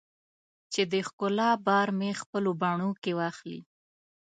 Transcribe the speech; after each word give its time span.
چې 0.73 0.81
د 0.91 0.93
ښکلا 1.07 1.49
بار 1.65 1.87
مې 1.99 2.11
خپلو 2.21 2.51
بڼو 2.61 2.89
کې 3.01 3.11
واخلې 3.19 3.59